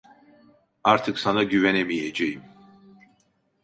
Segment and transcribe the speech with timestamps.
[0.83, 2.43] Artık sana güvenemeyeceğim!